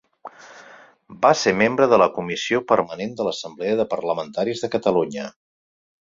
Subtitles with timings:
[1.25, 5.27] Va ser membre de la Comissió Permanent de l'Assemblea de Parlamentaris de Catalunya.